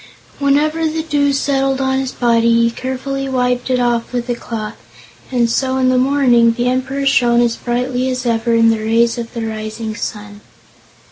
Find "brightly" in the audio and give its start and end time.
7.55-8.09